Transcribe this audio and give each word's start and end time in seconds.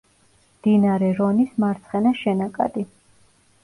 მდინარე 0.55 1.11
რონის 1.21 1.53
მარცხენა 1.67 2.17
შენაკადი. 2.25 2.91